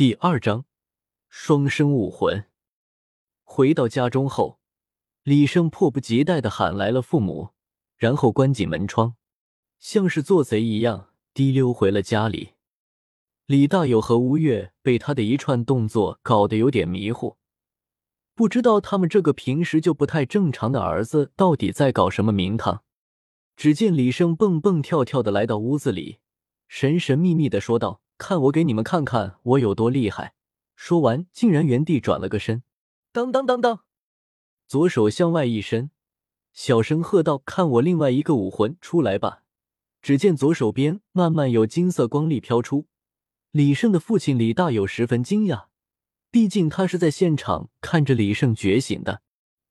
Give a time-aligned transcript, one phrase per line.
[0.00, 0.64] 第二章
[1.28, 2.46] 双生武魂。
[3.42, 4.58] 回到家中后，
[5.24, 7.50] 李胜迫不及待的喊来了父母，
[7.98, 9.16] 然后关紧门窗，
[9.78, 12.52] 像是做贼一样滴溜回了家里。
[13.44, 17.36] 李大友和吴越被他的一串动作搞得有点迷糊，
[18.34, 22.84] 不知道他们这个平时就不太正常的儿子到底在搞什么名堂。
[23.54, 26.20] 只见李胜蹦蹦跳跳的来到屋子里，
[26.68, 28.00] 神神秘秘的说道。
[28.20, 30.34] 看我给你们看看我有多厉害！
[30.76, 32.62] 说完，竟然原地转了个身，
[33.12, 33.80] 当当当当，
[34.68, 35.90] 左手向外一伸，
[36.52, 39.42] 小声喝道：“看我另外一个武魂出来吧！”
[40.02, 42.86] 只见左手边慢慢有金色光粒飘出。
[43.52, 45.64] 李胜的父亲李大有十分惊讶，
[46.30, 49.22] 毕竟他是在现场看着李胜觉醒的，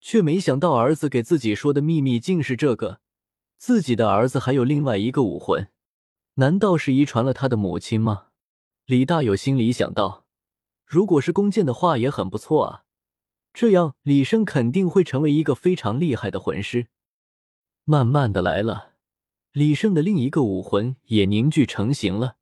[0.00, 3.00] 却没想到儿子给自己说的秘密竟是这个：
[3.58, 5.68] 自己的儿子还有另外一个武魂，
[6.36, 8.27] 难道是遗传了他的母亲吗？
[8.88, 10.24] 李大有心里想到
[10.86, 12.84] ：“如果是弓箭的话，也很不错啊。
[13.52, 16.88] 这样，李生肯定会成为一个非常厉害的魂师。”
[17.84, 18.94] 慢慢的来了，
[19.52, 22.38] 李胜的另一个武魂也凝聚成型了。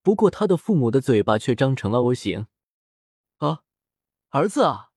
[0.00, 2.46] 不过，他的父母的嘴巴却张成了 O 型。
[3.36, 3.64] 啊，
[4.30, 4.92] 儿子啊，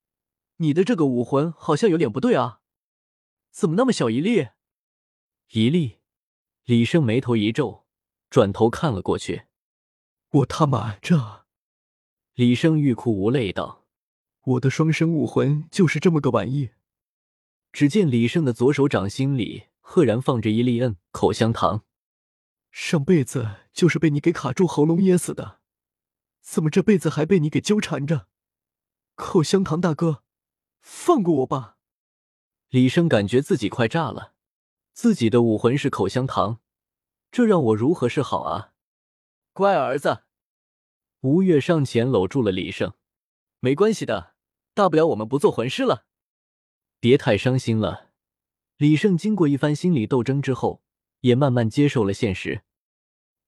[0.58, 2.62] 你的这个武魂好像有点不对啊，
[3.52, 4.48] 怎么那么小一粒？
[5.50, 5.98] 一粒？
[6.64, 7.86] 李胜眉头一皱，
[8.30, 9.49] 转头看了过去。
[10.32, 11.46] 我他妈这！
[12.36, 13.88] 李生欲哭无泪道
[14.46, 16.70] ：“我的双生武魂就是这么个玩意。”
[17.74, 21.84] 只见李胜的左手掌心里赫然放着一粒摁口香糖，
[22.70, 25.62] 上辈子就是被你给卡住喉咙噎死的，
[26.42, 28.28] 怎么这辈子还被你给纠缠着？
[29.16, 30.24] 口香糖大哥，
[30.80, 31.78] 放过我吧！
[32.70, 34.36] 李生感觉自己快炸了，
[34.94, 36.60] 自己的武魂是口香糖，
[37.32, 38.74] 这让我如何是好啊？
[39.54, 40.24] 乖儿子，
[41.22, 42.94] 吴越上前搂住了李胜。
[43.60, 44.36] 没关系的，
[44.74, 46.06] 大不了我们不做魂师了。
[47.00, 48.12] 别太伤心了。
[48.78, 50.82] 李胜经过一番心理斗争之后，
[51.22, 52.64] 也慢慢接受了现实。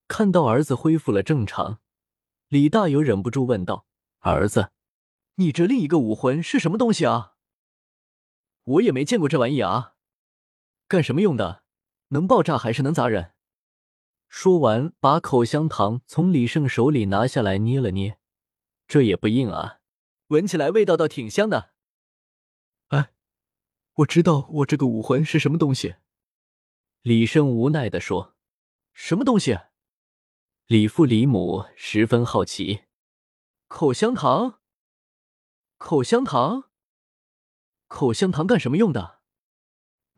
[0.10, 1.80] 看到儿子恢复了正常，
[2.50, 3.86] 李大有忍不住问道
[4.20, 4.72] ：“儿子，
[5.36, 7.36] 你这另一个武魂是什么东西啊？
[8.64, 9.96] 我也没见过这玩意啊，
[10.90, 11.64] 干什么用的？
[12.10, 13.32] 能爆炸还是能砸人？”
[14.34, 18.18] 说完，把口香糖从李胜手里拿下来，捏了捏，
[18.88, 19.82] 这也不硬啊，
[20.28, 21.74] 闻起来味道倒挺香的。
[22.88, 23.12] 哎，
[23.96, 25.96] 我知道我这个武魂是什么东西。
[27.02, 28.38] 李胜无奈的说
[28.94, 29.60] ：“什么东西？”
[30.66, 32.86] 李父李母十分好奇。
[33.68, 34.62] 口香糖？
[35.78, 36.70] 口香糖？
[37.88, 39.20] 口香糖干什么用的？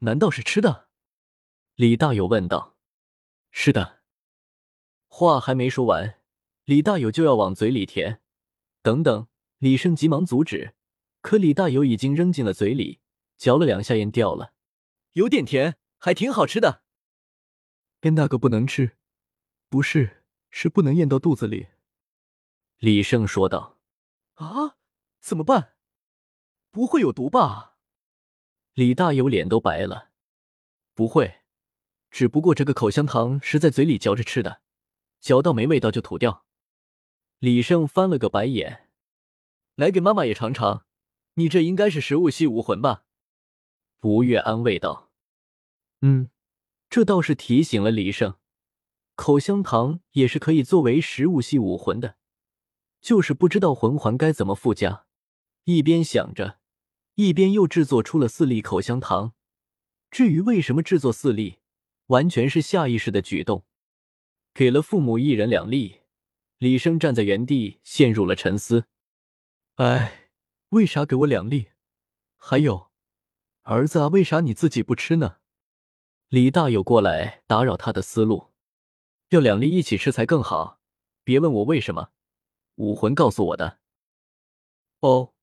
[0.02, 0.88] 难道是吃的？
[1.74, 2.78] 李大友问道。
[3.50, 4.03] 是的。
[5.16, 6.20] 话还没说完，
[6.66, 8.20] 李大友就要往嘴里填。
[8.82, 9.28] 等等，
[9.60, 10.74] 李胜急忙阻止，
[11.22, 13.00] 可李大友已经扔进了嘴里，
[13.38, 14.54] 嚼了两下咽掉了。
[15.12, 16.82] 有点甜，还挺好吃的。
[18.02, 18.98] 跟那个不能吃，
[19.70, 21.68] 不是，是不能咽到肚子里。
[22.80, 23.78] 李胜说道。
[24.34, 24.78] 啊，
[25.22, 25.76] 怎么办？
[26.72, 27.78] 不会有毒吧？
[28.74, 30.10] 李大友脸都白了。
[30.96, 31.42] 不会，
[32.10, 34.63] 只不过这个口香糖是在嘴里嚼着吃的。
[35.24, 36.46] 嚼到没味道就吐掉。
[37.40, 38.90] 李胜翻了个白眼，
[39.76, 40.86] 来给妈妈也尝尝，
[41.36, 43.06] 你这应该是食物系武魂吧？
[44.02, 45.10] 吴越安慰道。
[46.02, 46.30] 嗯，
[46.90, 48.36] 这倒是提醒了李胜，
[49.16, 52.18] 口香糖也是可以作为食物系武魂的，
[53.00, 55.06] 就是不知道魂环该怎么附加。
[55.64, 56.60] 一边想着，
[57.16, 59.34] 一边又制作出了四粒口香糖。
[60.12, 61.60] 至于为什么制作四粒，
[62.08, 63.66] 完全是下意识的举动。
[64.54, 66.02] 给了父母一人两粒，
[66.60, 68.86] 李生站在原地陷入了沉思。
[69.76, 70.30] 哎，
[70.70, 71.70] 为啥给我两粒？
[72.38, 72.92] 还有，
[73.64, 75.38] 儿子啊，为啥你自己不吃呢？
[76.28, 78.52] 李大有过来打扰他的思路，
[79.30, 80.80] 要两粒一起吃才更好。
[81.24, 82.12] 别问我为什么，
[82.76, 83.80] 武魂告诉我的。
[85.00, 85.34] 哦，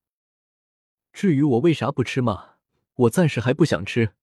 [1.13, 2.59] 至于我为啥不吃嘛，
[2.95, 4.15] 我暂时还不想吃。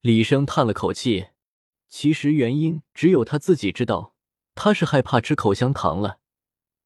[0.00, 1.28] 李生叹了口气。
[1.90, 4.14] 其实原因只有他自己知道，
[4.54, 6.20] 他是害怕吃口香糖了，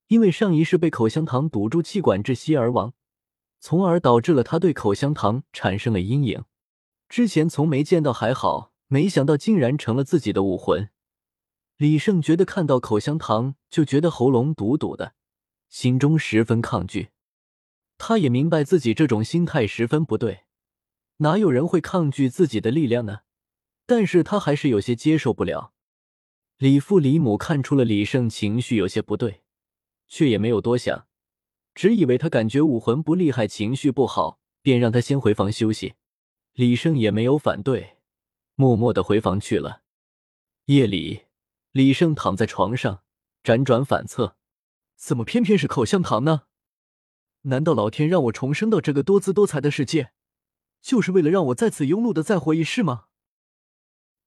[0.08, 2.94] 因为上一世被口香糖堵住气管窒息而亡，
[3.60, 6.44] 从而导致了他对口香糖产生了阴影。
[7.08, 10.88] 之前从没见到还好，没想到竟然成了自己的武魂。
[11.76, 15.14] 李胜觉得看到口香糖就觉得喉咙堵堵的，
[15.68, 17.10] 心中十分抗拒。
[17.98, 20.44] 他也明白自己这种心态十分不对，
[21.18, 23.20] 哪有人会抗拒自己的力量呢？
[23.86, 25.72] 但是他还是有些接受不了。
[26.58, 29.42] 李父李母看出了李胜情绪有些不对，
[30.06, 31.06] 却也没有多想，
[31.74, 35.94] 只以为他感觉武魂不厉害，情绪不好，便让他先回房休息。
[36.52, 37.96] 李胜也没有反对，
[38.54, 39.82] 默默的回房去了。
[40.66, 41.24] 夜里，
[41.72, 43.02] 李胜躺在床上，
[43.42, 44.36] 辗转反侧，
[44.96, 46.42] 怎么偏偏是口香糖呢？
[47.42, 50.12] 难道老天让我重生到这个多姿多彩的世界，
[50.80, 53.06] 就是为了让我在此庸碌的再活一世吗？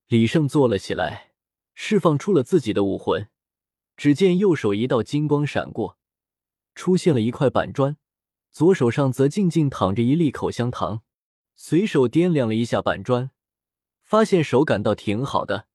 [0.08, 1.34] 李胜坐了起来，
[1.76, 3.28] 释放出了自己的武魂。
[3.98, 5.98] 只见右手一道金光闪过，
[6.76, 7.98] 出现了一块板砖，
[8.52, 11.02] 左手上则静静躺着一粒口香糖。
[11.56, 13.32] 随手掂量了一下板砖，
[14.02, 15.68] 发现手感倒挺好的，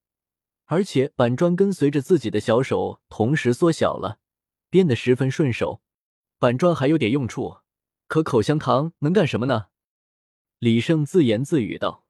[0.65, 4.19] 而且板砖跟随着自己的小手同时缩小了，
[4.71, 5.83] 变得十分顺手。
[6.39, 7.59] 板砖还有点用处，
[8.07, 9.67] 可口香糖能干什么呢？
[10.59, 12.07] 李胜自言自语道。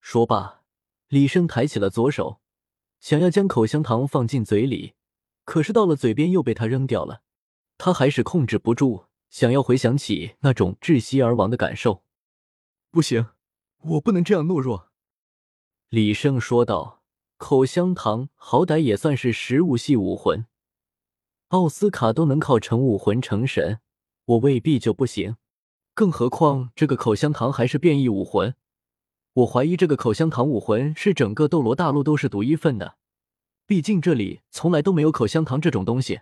[0.00, 0.57] 说罢，
[1.08, 2.40] 李胜抬起了左手，
[3.00, 4.94] 想要将口香糖放进嘴里，
[5.44, 7.22] 可是到了嘴边又被他扔掉了。
[7.78, 12.02] 他还是控制不住，想要回想起那种窒息而亡的感受。
[12.90, 13.26] 不行，
[13.78, 14.90] 我不能这样懦弱。”
[15.88, 17.02] 李胜说道
[17.38, 20.44] ，“口香糖好歹也算是食物系武魂，
[21.48, 23.80] 奥斯卡都能靠成武魂成神，
[24.26, 25.36] 我未必就不行。
[25.94, 28.54] 更何况这个口香糖还是变异武魂，
[29.34, 32.96] 我怀疑这个口香糖武魂是整个斗罗大陆都是独一份的，
[33.66, 36.20] 毕竟这里从来都没有口香糖这种东西。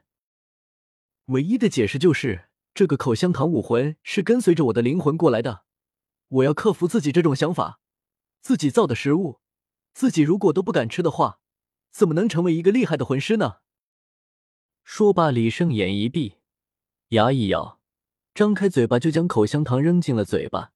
[1.26, 5.64] 唯一的解释就是，这个口香糖武魂是跟随着我的灵魂过来的。”
[6.29, 7.79] 我要克服自己这种想法，
[8.41, 9.38] 自己造的食物，
[9.94, 11.38] 自己如果都不敢吃的话，
[11.93, 13.59] 怎么能成为一个厉害的魂师呢？
[14.82, 16.38] 说罢，李胜眼一闭，
[17.11, 17.79] 牙一咬，
[18.35, 20.73] 张开嘴巴就将口香糖扔进了嘴巴，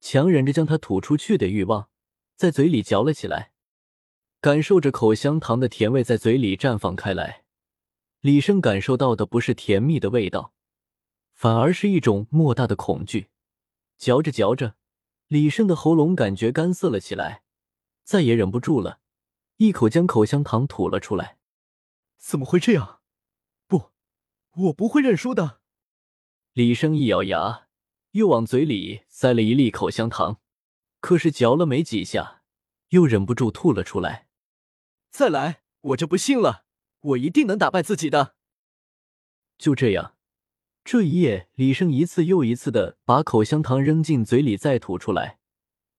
[0.00, 1.88] 强忍着将它吐出去的欲望，
[2.36, 3.52] 在嘴里嚼了起来，
[4.40, 7.44] 感受着口香糖的甜味在嘴里绽放开来。
[8.20, 10.52] 李胜感受到的不是甜蜜的味道，
[11.32, 13.28] 反而是一种莫大的恐惧。
[13.96, 14.76] 嚼着嚼着。
[15.28, 17.44] 李胜的喉咙感觉干涩了起来，
[18.02, 18.98] 再也忍不住了，
[19.58, 21.38] 一口将口香糖吐了出来。
[22.18, 23.00] 怎么会这样？
[23.68, 23.92] 不，
[24.56, 25.60] 我不会认输的。
[26.52, 27.68] 李胜一咬牙，
[28.12, 30.40] 又往嘴里塞了一粒口香糖，
[31.00, 32.42] 可是嚼了没几下，
[32.88, 34.26] 又忍不住吐了出来。
[35.10, 36.64] 再来，我就不信了，
[37.00, 38.34] 我一定能打败自己的。
[39.58, 40.16] 就这样。
[40.82, 45.38] 这一夜，李胜一次又一次的把口香糖扔进嘴里，再吐出来，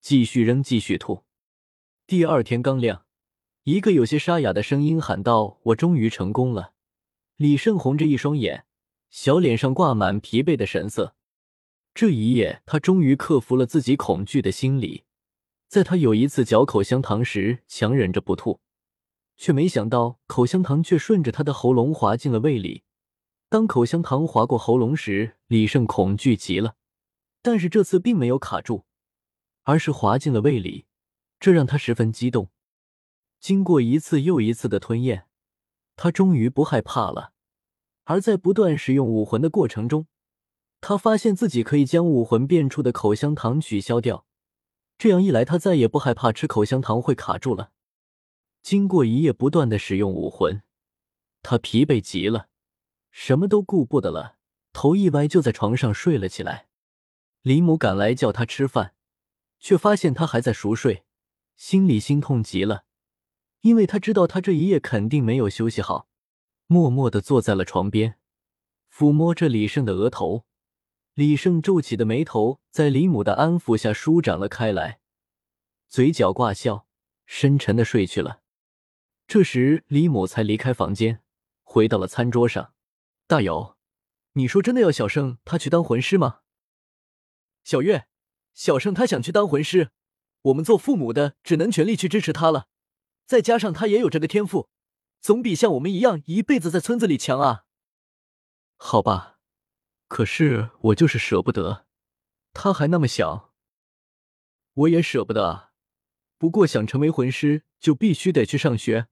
[0.01, 1.23] 继续扔，继续吐。
[2.07, 3.05] 第二天刚亮，
[3.63, 6.73] 一个有些沙哑的声音喊道：“我终于成功了。”
[7.37, 8.65] 李胜红着一双眼，
[9.09, 11.15] 小脸上挂满疲惫的神色。
[11.93, 15.03] 这一夜，他终于克服了自己恐惧的心理。
[15.67, 18.59] 在他有一次嚼口香糖时，强忍着不吐，
[19.37, 22.83] 却没想到口香糖却顺着他的喉咙滑进了胃里。
[23.49, 26.75] 当口香糖划过喉咙时，李胜恐惧极了，
[27.41, 28.85] 但是这次并没有卡住，
[29.63, 30.85] 而是滑进了胃里，
[31.39, 32.49] 这让他十分激动。
[33.39, 35.25] 经过一次又一次的吞咽，
[35.97, 37.33] 他终于不害怕了。
[38.05, 40.07] 而在不断使用武魂的过程中，
[40.81, 44.25] 他发现自己可以将武魂变出的口香糖取消掉，
[44.97, 47.71] 这样一来，他再也不害怕吃口香糖会卡住了。
[48.63, 50.63] 经过一夜不断的使用武魂，
[51.43, 52.49] 他疲惫极了。
[53.11, 54.37] 什么都顾不得了，
[54.73, 56.67] 头一歪就在床上睡了起来。
[57.41, 58.95] 李母赶来叫他吃饭，
[59.59, 61.03] 却发现他还在熟睡，
[61.55, 62.85] 心里心痛极了，
[63.61, 66.07] 因为他知道他这一夜肯定没有休息好。
[66.67, 68.17] 默默的坐在了床边，
[68.91, 70.45] 抚摸着李胜的额头。
[71.13, 75.01] 李胜皱起的眉头在李母的安抚下舒展了开来，
[75.89, 76.87] 嘴角挂笑，
[77.25, 78.41] 深沉的睡去了。
[79.27, 81.21] 这时，李母才离开房间，
[81.63, 82.73] 回到了餐桌上。
[83.27, 83.77] 大友，
[84.33, 86.39] 你说真的要小胜他去当魂师吗？
[87.63, 88.07] 小月，
[88.53, 89.91] 小胜他想去当魂师，
[90.43, 92.67] 我们做父母的只能全力去支持他了。
[93.25, 94.69] 再加上他也有这个天赋，
[95.19, 97.65] 总比像我们一样一辈子在村子里强啊。
[98.77, 99.30] 好吧，
[100.11, 101.85] 可是我就是舍不得，
[102.51, 103.53] 他还那么小。
[104.73, 105.71] 我也舍不得啊，
[106.37, 109.07] 不过想成为魂师就必须得去上学，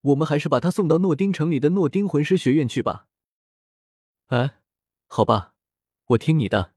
[0.00, 3.08] 我们还是把他送到诺丁城里的诺丁魂师学院去吧。
[4.28, 4.62] 哎，
[5.06, 5.52] 好吧，
[6.06, 6.72] 我听你的。